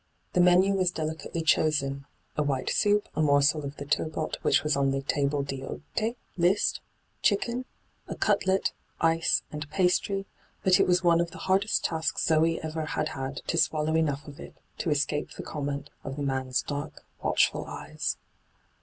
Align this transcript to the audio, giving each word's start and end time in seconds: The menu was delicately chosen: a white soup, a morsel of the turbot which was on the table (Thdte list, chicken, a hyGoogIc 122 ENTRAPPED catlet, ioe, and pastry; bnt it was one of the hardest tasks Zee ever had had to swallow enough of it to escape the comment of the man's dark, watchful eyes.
The 0.33 0.39
menu 0.41 0.73
was 0.73 0.89
delicately 0.89 1.43
chosen: 1.43 2.07
a 2.35 2.41
white 2.41 2.71
soup, 2.71 3.07
a 3.15 3.21
morsel 3.21 3.63
of 3.63 3.77
the 3.77 3.85
turbot 3.85 4.39
which 4.41 4.63
was 4.63 4.75
on 4.75 4.89
the 4.89 5.03
table 5.03 5.43
(Thdte 5.43 6.15
list, 6.37 6.81
chicken, 7.21 7.65
a 8.07 8.15
hyGoogIc 8.15 8.47
122 8.47 8.73
ENTRAPPED 8.73 8.73
catlet, 8.73 8.73
ioe, 8.99 9.41
and 9.51 9.69
pastry; 9.69 10.25
bnt 10.65 10.79
it 10.79 10.87
was 10.87 11.03
one 11.03 11.21
of 11.21 11.29
the 11.29 11.37
hardest 11.45 11.85
tasks 11.85 12.25
Zee 12.25 12.59
ever 12.63 12.85
had 12.85 13.09
had 13.09 13.43
to 13.45 13.57
swallow 13.59 13.95
enough 13.95 14.27
of 14.27 14.39
it 14.39 14.55
to 14.79 14.89
escape 14.89 15.33
the 15.33 15.43
comment 15.43 15.91
of 16.03 16.15
the 16.15 16.23
man's 16.23 16.63
dark, 16.63 17.05
watchful 17.21 17.65
eyes. 17.65 18.17